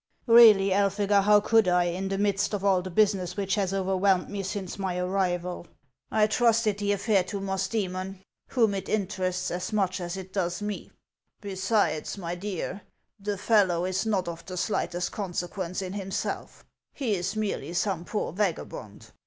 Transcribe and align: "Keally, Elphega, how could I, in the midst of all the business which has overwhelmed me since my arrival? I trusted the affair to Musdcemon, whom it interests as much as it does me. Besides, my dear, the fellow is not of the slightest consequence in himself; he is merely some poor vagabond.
"Keally, 0.27 0.71
Elphega, 0.71 1.21
how 1.25 1.39
could 1.39 1.67
I, 1.67 1.83
in 1.83 2.07
the 2.07 2.17
midst 2.17 2.55
of 2.55 2.65
all 2.65 2.81
the 2.81 2.89
business 2.89 3.37
which 3.37 3.53
has 3.53 3.71
overwhelmed 3.71 4.29
me 4.29 4.41
since 4.41 4.79
my 4.79 4.97
arrival? 4.97 5.67
I 6.09 6.25
trusted 6.25 6.79
the 6.79 6.91
affair 6.91 7.23
to 7.25 7.39
Musdcemon, 7.39 8.23
whom 8.47 8.73
it 8.73 8.89
interests 8.89 9.51
as 9.51 9.71
much 9.71 10.01
as 10.01 10.17
it 10.17 10.33
does 10.33 10.59
me. 10.59 10.89
Besides, 11.39 12.17
my 12.17 12.33
dear, 12.33 12.81
the 13.19 13.37
fellow 13.37 13.85
is 13.85 14.03
not 14.03 14.27
of 14.27 14.43
the 14.47 14.57
slightest 14.57 15.11
consequence 15.11 15.83
in 15.83 15.93
himself; 15.93 16.65
he 16.95 17.13
is 17.13 17.35
merely 17.35 17.71
some 17.73 18.03
poor 18.03 18.33
vagabond. 18.33 19.11